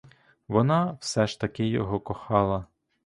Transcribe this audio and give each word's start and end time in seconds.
Вона 0.47 0.97
все 1.01 1.27
ж 1.27 1.39
таки 1.39 1.67
його 1.67 1.99
кохала! 1.99 2.65